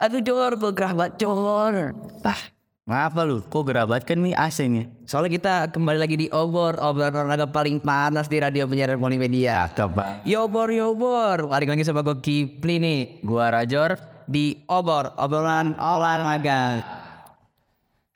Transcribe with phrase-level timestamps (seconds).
[0.00, 1.92] Aduh Jor, gue gerah banget Jor.
[2.24, 2.40] Ah,
[2.88, 3.44] Ngapa lu?
[3.44, 4.88] Kok gerabat kan nih AC nih?
[5.06, 9.68] soalnya kita kembali lagi di Obor, obrolan olahraga paling panas di radio penyiaran Polimedia.
[9.76, 10.24] Coba.
[10.26, 13.94] Yobor, Yobor, balik lagi sama gue Kipli nih Gua Rajor.
[14.30, 16.80] di Obor, obrolan olahraga.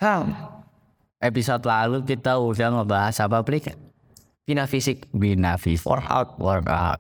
[0.01, 0.23] Hah,
[1.23, 3.71] Episode lalu kita udah ngebahas apa Plik?
[4.43, 5.07] Bina fisik.
[5.12, 6.41] Bina Workout.
[6.41, 6.98] Workout.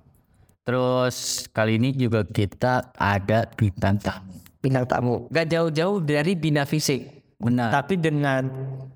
[0.62, 4.43] Terus kali ini juga kita ada bintang tamu.
[4.64, 5.28] Bintang tamu.
[5.28, 7.04] Gak jauh-jauh dari bina fisik,
[7.36, 7.68] Benar.
[7.68, 8.48] tapi dengan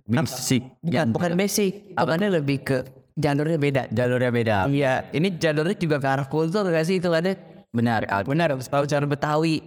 [0.09, 0.65] Basic.
[0.81, 2.77] bukan, bukan basic, apanya lebih ke
[3.13, 3.83] jalurnya beda.
[3.93, 4.57] Jalurnya beda.
[4.73, 7.37] Iya, ini jalurnya juga ke arah kultur gak sih itu ada?
[7.69, 8.09] Benar.
[8.25, 9.61] Benar, tahu cara Betawi.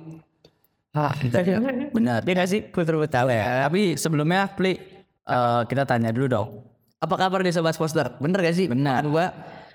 [0.92, 1.14] Ah,
[1.96, 2.26] Benar.
[2.26, 3.70] dia gak sih kultur Betawi ya?
[3.70, 4.82] Tapi sebelumnya Plik,
[5.30, 6.48] eh, kita tanya dulu dong.
[6.98, 8.18] Apa kabar nih sobat sporter?
[8.18, 8.66] Bener gak sih?
[8.66, 9.06] Benar.
[9.06, 9.30] Gua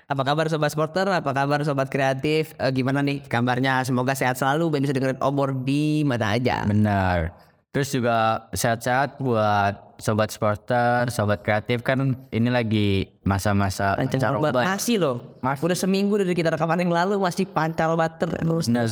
[0.07, 1.03] apa kabar sobat sporter?
[1.11, 2.55] Apa kabar sobat kreatif?
[2.55, 3.83] Eh, gimana nih kabarnya?
[3.83, 6.63] Semoga sehat selalu bisa dengerin obor di mana aja.
[6.63, 7.35] Benar.
[7.75, 14.65] Terus juga sehat-sehat buat sobat sporter, sobat kreatif kan ini lagi masa-masa Pancal banget.
[14.65, 15.15] Masih loh.
[15.43, 18.87] Udah seminggu dari kita rekaman yang lalu masih pancal banget terus Benar.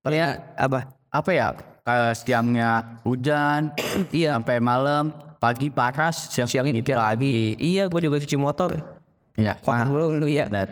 [0.00, 0.88] Soalnya apa?
[1.12, 1.54] apa ya?
[1.84, 2.70] Kayak siangnya
[3.04, 3.76] hujan,
[4.08, 7.60] iya sampai malam, pagi panas, siang-siang ini lagi.
[7.60, 8.93] Iya, gue juga cuci motor.
[9.34, 10.46] Ya, Wah, lu, lu ya.
[10.46, 10.66] Nah.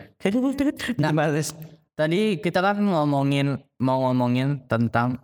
[1.92, 5.18] Tadi kita kan ngomongin mau ngomongin tentang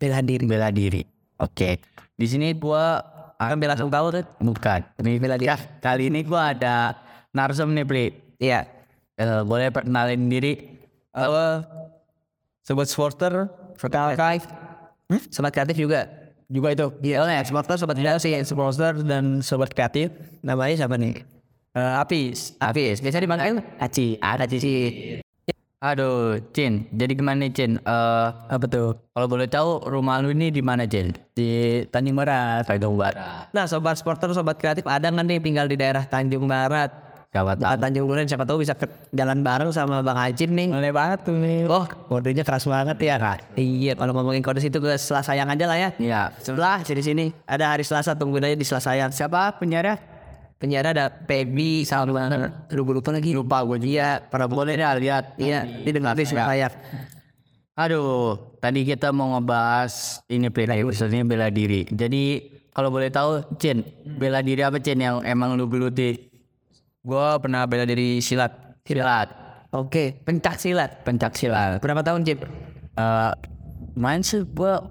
[0.00, 0.48] Bela diri.
[0.48, 1.04] bela diri.
[1.36, 1.76] Oke.
[2.16, 3.04] Di sini gua
[3.36, 4.24] Kan bela sungkawa kan?
[4.38, 4.80] bukan.
[5.00, 5.48] Ini bela diri.
[5.80, 6.92] Kali ini gua ada
[7.32, 8.04] narsum nih, Pri.
[8.36, 8.68] Iya.
[9.16, 10.60] Eh, boleh perkenalin diri?
[11.12, 11.64] Halo.
[12.64, 14.44] Sobat supporter, kreatif.
[15.32, 16.06] Sobat kreatif juga.
[16.46, 16.86] Juga itu.
[17.02, 20.12] Iya, supporter, sobat kreatif sih, supporter dan sobat kreatif.
[20.40, 21.24] Namanya siapa nih?
[21.70, 22.58] Eh, Apis.
[22.58, 22.98] Apis.
[22.98, 24.18] Biasa dipanggil Aci.
[24.18, 24.82] Ada Aci sih.
[25.80, 26.90] Aduh, Cin.
[26.92, 27.78] Jadi gimana nih, Cin?
[27.78, 28.98] Eh, Apa tuh?
[29.14, 31.14] kalau boleh tahu rumah lu ini di mana, Cin?
[31.32, 33.48] Di Tanjung Barat, Tanjung Barat.
[33.54, 36.90] Nah, sobat supporter, sobat kreatif ada nggak nih tinggal di daerah Tanjung Barat?
[37.30, 40.74] Gawat Nah, Tanjung Duren siapa tahu bisa ke jalan bareng sama Bang Acin nih.
[40.74, 41.62] Boleh banget tuh nih.
[41.70, 43.54] Oh, kodenya keras banget ya kak.
[43.54, 45.88] Iya, kalau ngomongin kode situ ke Selasayang aja lah ya.
[45.94, 46.34] Iya.
[46.42, 49.14] Sebelah di sini ada hari Selasa tungguin aja di Selasayang.
[49.14, 50.09] Siapa penyiarnya?
[50.60, 52.12] Penjara ada Pebi sama?
[52.68, 53.32] Lupa lupa lagi.
[53.32, 55.40] Lupa gue Iya, para Boleh deh lihat.
[55.40, 56.76] Iya, ini dengar di Selasayang.
[57.80, 61.88] Aduh, tadi kita mau ngebahas ini bela maksudnya bela diri.
[61.88, 62.44] Jadi
[62.76, 63.80] kalau boleh tahu, Cin,
[64.20, 66.28] bela diri apa Cin yang emang lu geluti?
[67.00, 68.52] Gua pernah bela diri silat.
[68.84, 69.32] Silat,
[69.72, 71.00] Oke, pencak silat.
[71.08, 71.80] pencak silat.
[71.80, 72.44] Berapa tahun, Cip?
[73.00, 73.32] Eh,
[73.96, 74.84] main sih gua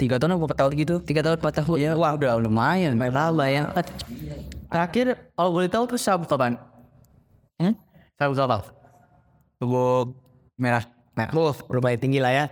[0.00, 0.94] Tiga tahun atau empat tahun gitu?
[1.04, 1.76] Tiga tahun, empat tahun.
[1.76, 2.96] ya wah udah lumayan.
[2.96, 3.68] Lama ya.
[4.70, 6.54] Terakhir kalau boleh tahu tuh sabuk kapan?
[7.58, 7.74] Hmm?
[8.14, 8.70] Sabuk apa?
[9.58, 10.14] Tubuh
[10.54, 10.86] Merah.
[11.18, 11.32] Merah.
[11.34, 12.46] Oh, lumayan tinggi lah ya.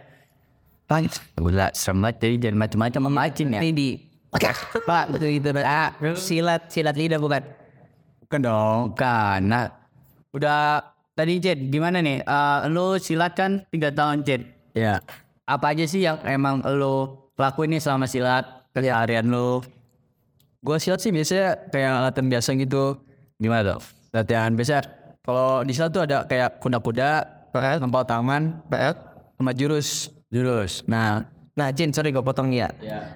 [1.37, 3.61] Gila, serem banget jadi jangan macam-macam sama ya.
[3.61, 3.89] Ini di
[4.29, 4.53] Oke,
[4.85, 5.49] Pak, betul gitu.
[5.65, 7.41] Ah, silat, silat lidah bukan?
[8.29, 8.93] Bukan dong.
[8.93, 9.41] Bukan.
[9.49, 9.73] Nah,
[10.37, 10.85] udah
[11.17, 12.21] tadi Cid, gimana nih?
[12.21, 14.45] Eh, lu silat kan tiga tahun Cid.
[14.77, 15.01] Ya.
[15.49, 18.45] Apa aja sih yang emang lu lakuin nih selama silat
[18.77, 19.65] keseharian lu?
[20.69, 23.01] Gue silat sih biasanya kayak latihan biasa gitu.
[23.41, 23.81] Gimana tuh?
[24.13, 24.85] Latihan biasa.
[25.25, 27.25] Kalau di silat tuh ada kayak kuda-kuda,
[27.81, 28.61] lempar tangan,
[29.41, 30.13] sama jurus.
[30.29, 30.85] Jurus.
[30.85, 31.25] Nah,
[31.57, 32.69] nah Jin, sorry gue potong ya.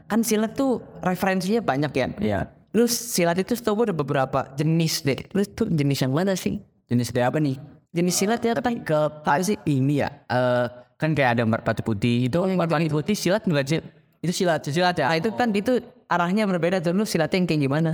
[0.08, 2.06] Kan silat tuh referensinya banyak ya.
[2.16, 2.40] Iya.
[2.72, 5.20] Lu silat itu setahu gue ada beberapa jenis deh.
[5.36, 6.56] Lu tuh jenis yang mana sih?
[6.88, 7.60] Jenis dari apa nih?
[7.92, 8.72] Jenis silat ya apa?
[8.80, 10.08] Ke apa sih ini ya?
[10.32, 13.84] Eh kan kayak ada merpati putih itu merpati putih silat enggak sih?
[14.22, 15.10] Itu silat, silat ya.
[15.10, 16.92] Nah, itu kan itu arahnya berbeda tuh.
[16.92, 17.92] Lu silatnya yang kayak gimana?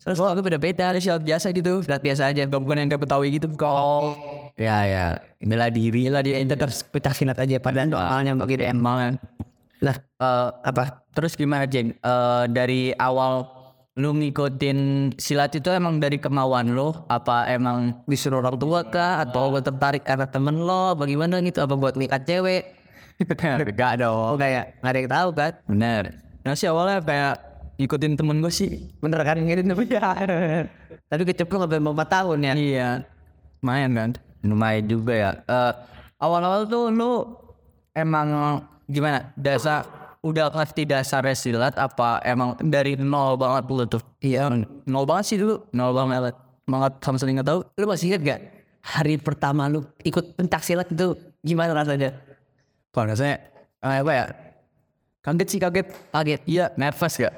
[0.00, 0.96] Terus oh, gue beda-beda.
[0.96, 1.84] Ada silat biasa gitu.
[1.84, 2.48] Silat biasa aja.
[2.48, 3.52] Gak bukan yang kayak Betawi gitu.
[3.52, 4.16] Kok.
[4.56, 5.06] Ya ya.
[5.40, 6.40] Bela diri lah dia.
[6.40, 7.60] Itu terus pecah silat aja.
[7.60, 9.20] Padahal soalnya begitu emang.
[9.80, 11.04] Lah, eh, apa?
[11.12, 11.96] Terus gimana, Jen?
[11.96, 13.48] Eh, dari awal
[14.00, 16.96] lu ngikutin silat itu emang dari kemauan lu?
[17.12, 19.20] Apa emang Disuruh orang tua kah?
[19.20, 20.96] Atau gue tertarik karena temen lo?
[20.96, 21.60] Bagaimana gitu?
[21.60, 22.80] Apa buat nikat cewek?
[23.20, 24.40] Oh dong?
[24.40, 25.52] kayak gak ada yang tahu kan?
[25.68, 26.29] Bener.
[26.40, 27.34] Nah sih awalnya kayak
[27.80, 28.70] ngikutin temen gue sih.
[29.00, 30.08] Bener kan ngikutin temen ya.
[31.08, 32.52] Tapi keceplok sampai 4 tahun ya.
[32.56, 32.90] Iya.
[33.60, 34.10] Lumayan kan?
[34.44, 35.30] Lumayan juga ya.
[35.44, 35.72] Eh,
[36.20, 37.12] awal-awal tuh lu
[37.96, 39.32] emang gimana?
[39.36, 39.84] Dasar
[40.20, 44.02] udah pasti dasar silat apa emang dari nol banget lu tuh?
[44.20, 44.48] Iya.
[44.84, 45.64] Nol banget sih dulu.
[45.72, 46.36] Nol banget.
[46.68, 47.60] Banget sama sekali gak tahu.
[47.80, 48.40] Lu masih inget gak?
[48.80, 52.16] Hari pertama lu ikut pencak silat itu gimana rasanya?
[52.92, 53.36] Kalau rasanya
[53.84, 54.24] eh, apa ya?
[55.20, 55.86] Kaget sih kaget.
[56.12, 56.40] Kaget.
[56.48, 57.34] Iya, nervous gak?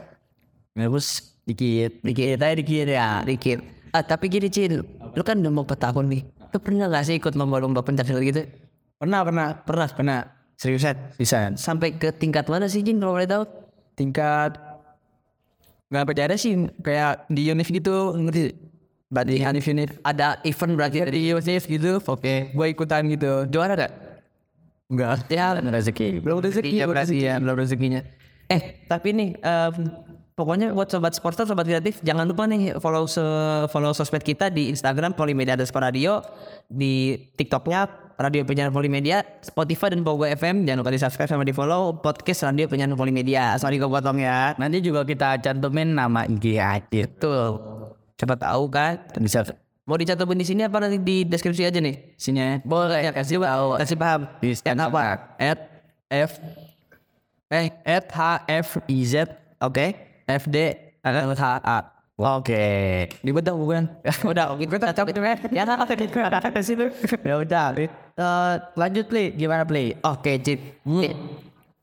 [0.79, 1.07] Nervous
[1.43, 1.99] dikit.
[2.03, 3.09] Dikit aja dikit ya.
[3.27, 3.59] Dikit.
[3.91, 4.87] Ah tapi gini Cil.
[5.13, 6.23] Lu kan udah mau 4 tahun nih.
[6.55, 8.43] Lu pernah gak sih ikut lomba-lomba pencak silat gitu?
[8.97, 10.19] Pernah, pernah, pernah, pernah.
[10.55, 10.95] Seriusan?
[11.19, 11.51] Bisa.
[11.59, 13.45] Sampai ke tingkat mana sih Jin kalau boleh tahu?
[13.97, 14.57] tingkat
[15.93, 18.57] nggak percaya sih kayak di univ gitu ngerti
[19.13, 23.93] berarti univ univ Ada event berarti di univ gitu oke gue ikutan gitu juara gak?
[24.93, 26.21] Enggak Ya, Rezeki.
[26.21, 28.01] belum rezeki Rezekinya berarti ya, belum rezekinya.
[28.47, 29.75] Eh, tapi nih, em,
[30.33, 33.25] pokoknya buat sobat supporter, sobat kreatif, jangan lupa nih follow se
[33.73, 36.21] follow sosmed kita di Instagram Polimedia underscore radio,
[36.69, 37.89] di TikToknya
[38.21, 42.45] Radio Penyiaran Polimedia, Spotify dan Pogo FM, jangan lupa di subscribe sama di follow podcast
[42.45, 43.57] Radio Penyiaran Polimedia.
[43.57, 44.53] Sorry gue potong ya.
[44.61, 47.03] Nanti juga kita cantumin nama IG aja.
[48.15, 49.01] Coba tahu kan?
[49.19, 49.43] Bisa
[49.93, 52.17] Mau dicantumin di sini apa nanti di deskripsi aja nih?
[52.17, 52.65] sini ya.
[52.65, 54.21] Boleh ya kasih tahu, kasih paham.
[54.41, 55.01] Di At apa?
[55.37, 55.61] At
[56.09, 56.33] F
[57.53, 59.29] eh at H F I Z.
[59.61, 59.93] Oke.
[60.25, 60.73] F D
[61.05, 61.79] L H A.
[62.17, 62.65] Oke.
[63.21, 63.85] Ribet dong bukan?
[64.33, 64.65] udah oke.
[64.65, 65.13] Gue cocok.
[65.13, 65.85] Itu kan ya ada
[66.49, 66.89] di situ
[67.21, 71.13] ya udah Eh, lanjut play gimana play oke Cip Nih,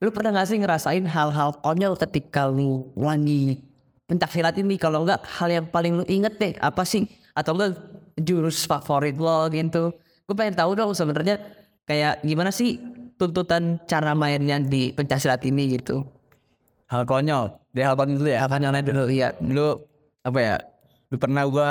[0.01, 3.61] lu pernah gak sih ngerasain hal-hal konyol ketika lu lagi
[4.09, 7.05] pencak silat ini kalau enggak hal yang paling lu inget deh apa sih?
[7.37, 9.95] Atau enggak jurus favorit lo gitu.
[10.29, 11.41] Gue pengen tahu dong sebenarnya
[11.89, 12.77] kayak gimana sih
[13.17, 16.05] tuntutan cara mainnya di pencak silat ini gitu.
[16.87, 17.49] Hal konyol.
[17.73, 18.45] Dari hal konyol dulu ya.
[18.45, 19.29] Yang lain dulu iya.
[19.37, 19.67] Dulu
[20.23, 20.55] apa ya
[21.09, 21.67] dulu pernah gue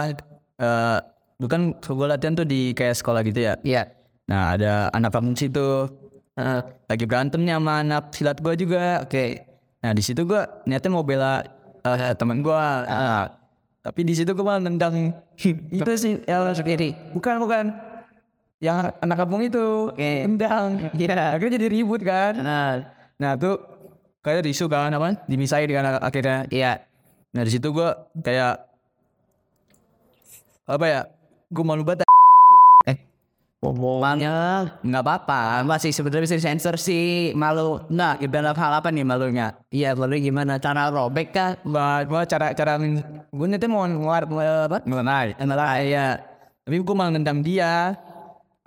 [0.59, 0.99] eh
[1.39, 3.55] dulu kan gue latihan tuh di kayak sekolah gitu ya?
[3.63, 3.83] Iya.
[4.29, 5.89] Nah ada anak kampung situ.
[6.39, 6.63] Heeh.
[6.87, 9.03] lagi berantemnya sama anak silat gue juga.
[9.03, 9.43] Oke.
[9.83, 11.43] Nah di situ gue niatnya mau bela
[11.87, 12.63] eh, teman gue
[13.89, 15.17] tapi di situ gue malah nendang.
[15.81, 16.93] Itu sih yang sendiri.
[17.17, 17.73] Bukan bukan.
[18.61, 20.91] Yang anak kampung itu nendang.
[20.99, 21.39] Iya.
[21.39, 22.37] akhirnya jadi ribut kan.
[22.37, 23.57] Nah nah tuh
[24.21, 26.45] kayak risu kan apa dimisahin kan akhirnya.
[26.53, 26.85] Iya.
[27.33, 27.89] Nah di situ gue
[28.21, 28.61] kayak
[30.69, 31.01] apa ya
[31.49, 32.08] gue malu banget
[33.59, 34.35] omongannya
[34.83, 35.67] nggak apa-apa.
[35.67, 37.35] Masih sebenarnya bisa disensor sih.
[37.35, 39.59] Malu Nah, dalam hal apa nih malunya?
[39.75, 40.63] iya malu gimana?
[40.63, 41.59] Cara robek kah?
[41.67, 44.79] Bah, gua cara cara gue nanti mau ngeluar apa?
[44.87, 45.35] Mengenai.
[45.39, 46.07] ngeluar ya
[46.69, 47.97] tapi gue malah nendang dia.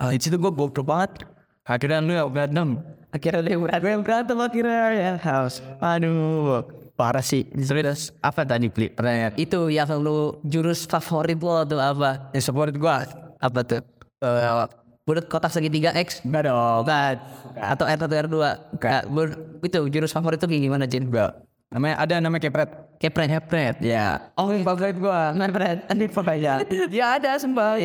[0.02, 1.22] Ah di situ gue goblok banget.
[1.62, 2.82] Akhirnya lu ya berantem.
[3.14, 5.12] Akhirnya dia berat gue berantem akhirnya ya.
[5.22, 6.66] House aduh
[6.98, 7.46] parah sih.
[7.62, 8.10] Serius?
[8.26, 8.90] Apa tadi Pli?
[8.90, 9.38] Pertanyaan.
[9.38, 12.34] itu yang lu jurus favorit lo tuh apa?
[12.34, 12.98] Ya support gue
[13.38, 13.86] apa tuh?
[14.22, 14.66] Eh,
[15.02, 17.16] bulat kotak segitiga X enggak dong bukan
[17.58, 18.36] atau R atau R2
[18.78, 22.70] Nggak, bur- itu jurus favorit tuh kayak gimana Jin enggak namanya ada namanya kepret
[23.00, 25.32] kepret kepret ya Oh, favorit gua.
[25.32, 25.78] Kepret.
[25.88, 26.56] Ini favoritnya.
[26.92, 27.80] Ya ada sumpah.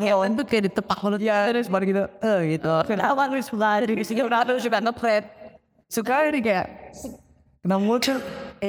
[0.00, 2.02] Hewan tuh kayak ditepak mulut ya, terus baru gitu.
[2.24, 2.72] Eh gitu.
[2.88, 5.28] Kenapa lu sebelah di sini udah ada suka ngepret.
[5.86, 6.66] Suka ini kayak
[7.60, 8.16] kena muncul.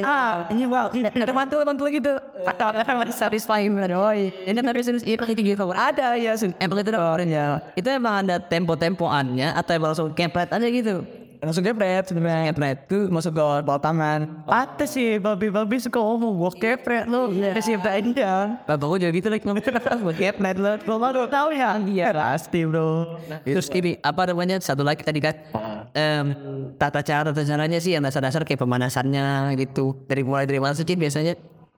[0.02, 2.18] Ah, ini wow, ada mantul mantul gitu.
[2.50, 3.78] Atau ada masih satisfying.
[3.94, 5.70] Oh, ini tapi serius itu kayak gitu.
[5.70, 7.62] Ada ya, emang itu ada ya.
[7.78, 11.06] Itu emang ada tempo-tempoannya atau emang langsung kepret aja gitu.
[11.44, 16.52] langsung kepret sebenarnya kepret tuh masuk ke bawah tangan Pantes sih, babi-babi suka ngomong gue
[16.56, 17.28] kepret lo.
[17.28, 18.64] Kasih aja.
[18.64, 20.80] Bapak gue juga gitu lagi ngomong gue kepret lo.
[20.80, 21.76] Gue mau tahu ya.
[21.84, 23.20] Iya pasti bro.
[23.44, 25.36] Terus ini apa namanya satu lagi tadi kan
[25.94, 26.28] em,
[26.76, 30.04] tata cara tata caranya sih yang dasar-dasar kayak pemanasannya gitu.
[30.04, 31.34] Dari mulai dari mana sih biasanya?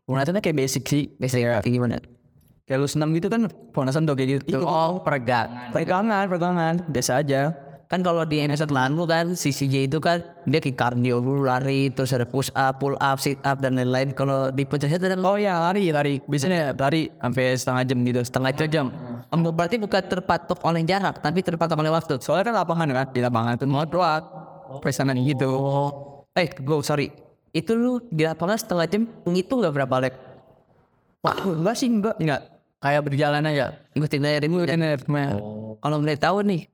[0.05, 1.97] pemanasannya kayak basic sih Biasanya kayak gimana?
[2.65, 5.69] kayak lu senam gitu kan pemanasan tuh kayak gitu Oh peregangan.
[5.69, 7.53] pegangan pegangan biasa aja
[7.85, 11.93] Kan kalau di episode lalu kan si CJ itu kan dia kayak cardio dulu lari
[11.93, 14.09] terus ada push up, pull up, sit up dan lain-lain.
[14.17, 18.51] Kalau di pencet ada Oh ya lari lari biasanya lari sampai setengah jam gitu setengah
[18.65, 18.85] jam.
[19.29, 22.17] Em, Berarti bukan terpatok oleh jarak, tapi terpatok oleh waktu.
[22.17, 24.23] soalnya kan lapangan kan di lapangan tuh mau doang
[24.81, 25.89] pesanan gitu Oh,
[26.33, 27.13] eh, go sorry.
[27.53, 30.13] Itu lu di lapangan setengah jam ngitung nggak berapa leg?
[31.21, 32.17] Wah, enggak sih enggak.
[32.17, 32.41] enggak
[32.85, 33.65] kayak berjalan aja
[33.97, 34.55] Ikutin aja ini.
[34.69, 35.01] Ener,
[35.81, 36.69] Kalau boleh tahu nih,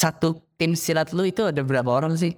[0.00, 2.32] satu tim silat lu itu ada berapa orang sih?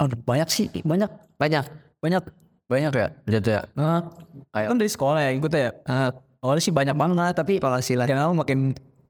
[0.00, 1.64] oh, banyak sih banyak Banyak.
[2.00, 2.22] banyak
[2.64, 4.08] banyak ya gitu ya Nah,
[4.48, 8.08] kayak kan dari sekolah ya ikut ya eh, awalnya sih banyak banget tapi kalau silat
[8.08, 8.58] makin lama makin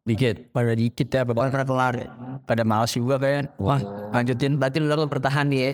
[0.05, 1.95] dikit pada dikit ya pada pernah kelar.
[2.45, 3.81] pada males juga kan Wah,
[4.13, 4.61] lanjutin.
[4.61, 5.71] Berarti lu lalu bertahan nih ya.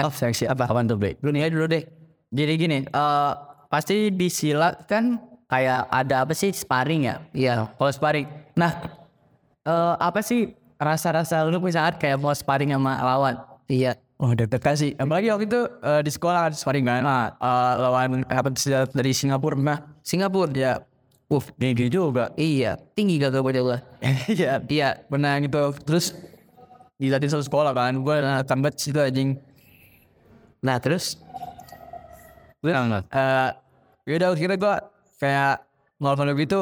[0.00, 1.18] Eh, oh seksi apa Apaan tuh Pli?
[1.20, 1.84] Lu nih aja dulu deh.
[2.32, 3.32] Jadi gini, eh
[3.68, 5.18] pasti di silat kan
[5.52, 7.16] kayak ada apa sih sparring ya?
[7.36, 7.54] Iya.
[7.76, 8.24] Kalau sparring.
[8.56, 8.72] Nah,
[9.66, 10.48] eh apa sih
[10.80, 13.34] rasa-rasa lu misalnya kayak mau sparring sama lawan?
[13.68, 14.00] Iya.
[14.20, 18.20] Oh deg-degan sih Apalagi waktu itu eh, di sekolah ada sparring kan nah, eh, Lawan
[18.28, 18.52] apa
[18.92, 20.52] dari Singapura nah Singapura.
[20.52, 20.72] Ya
[21.30, 22.74] Uff, Tinggi juga iya.
[22.96, 23.78] Tinggi gak gue gua.
[24.32, 24.88] Iya Iya.
[25.06, 26.16] Pernah gitu Terus
[27.00, 29.40] Dilatih satu sekolah kan Gue uh, tambat situ anjing
[30.60, 31.16] Nah, terus
[32.60, 32.74] Terus
[33.08, 33.50] eh
[34.04, 34.74] Yaudah akhirnya gue
[35.16, 35.64] Kayak
[36.00, 36.60] Ngelakuin gitu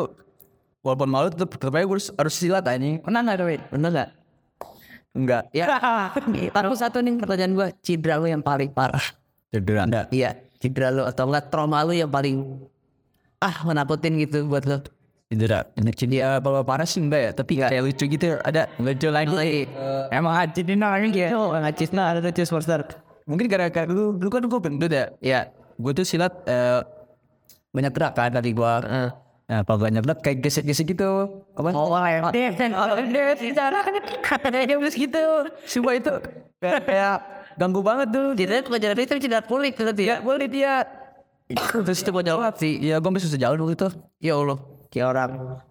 [0.83, 3.59] Walaupun malu tetep aja gue harus, harus silat anjing Pernah gak Doi?
[3.67, 4.09] Pernah gak?
[5.19, 5.43] Enggak.
[5.51, 5.67] Ya.
[6.55, 9.03] Taruh satu nih pertanyaan gua, cedera lu yang paling parah.
[9.51, 9.89] Cedera.
[10.15, 12.45] Iya, cedera lu atau enggak trauma lu yang paling
[13.43, 14.79] ah menakutin gitu buat lu.
[15.29, 15.67] Cedera.
[15.75, 18.71] Ini cedera kalau parah sih enggak ya, tapi kayak lucu gitu ada.
[18.79, 19.67] Lucu lagi.
[20.15, 21.35] Emang hati di nangis ya.
[21.35, 22.87] Ngacis nah ada lucu sporter.
[23.29, 25.07] Mungkin gara-gara dulu, dulu kan gue gendut ya.
[25.21, 25.41] Ya.
[25.77, 26.81] Gue tuh silat eh,
[27.75, 28.73] banyak gerak kan dari gue.
[29.49, 31.09] Nah, kalau banyak gerak kayak gesek-gesek gitu.
[31.57, 31.73] Apa?
[31.73, 33.00] Oh, oh, dia kan oh,
[33.57, 33.81] cara
[34.21, 35.49] katanya harus gitu.
[35.64, 36.12] Sumpah itu
[36.61, 37.17] kayak,
[37.57, 38.37] ganggu banget tuh.
[38.37, 40.21] Bukan cedera itu cedera kulit berarti ya.
[40.21, 40.85] Boleh dia.
[41.49, 42.76] Terus itu gua jawab sih.
[42.76, 43.88] Ya gue bisa sejauh dulu itu.
[44.21, 44.61] Ya Allah,
[44.93, 45.31] kayak orang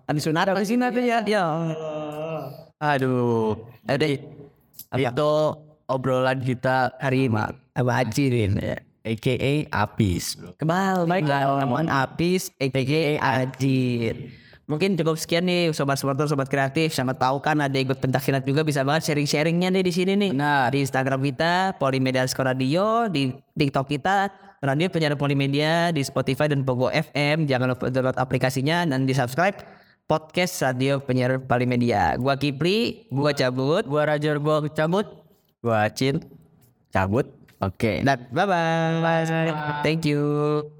[0.10, 1.22] ada sunat sini tuh ya.
[1.29, 1.46] Ya.
[2.81, 3.62] Aduh.
[3.86, 4.05] Ada
[5.13, 5.31] itu
[5.86, 7.38] obrolan kita hari ini
[7.77, 8.81] sama Ajirin ya.
[9.08, 10.36] AKA Apis.
[10.60, 14.48] Kebal, baik ngomongin Apis, aka Ajit.
[14.68, 16.92] Mungkin cukup sekian nih sobat supporter, sobat kreatif.
[16.92, 20.32] Sama tahu kan ada ikut pentas silat juga bisa banget sharing-sharingnya nih di sini nih.
[20.36, 20.76] Benar.
[20.76, 24.28] Di Instagram kita Polimedia Radio, di TikTok kita
[24.60, 27.48] Radio Penyiaran Polimedia, di Spotify dan Pogo FM.
[27.48, 29.56] Jangan lupa download aplikasinya dan di subscribe
[30.04, 32.20] podcast Radio Penyiaran Polimedia.
[32.20, 33.88] Gua Kipri, gua cabut.
[33.88, 35.08] Gua Rajar, gua cabut.
[35.64, 36.20] Gua Cin.
[36.92, 37.37] Cabut.
[37.62, 38.06] Oke.
[38.06, 39.82] Dan bye bye.
[39.82, 40.78] Thank you.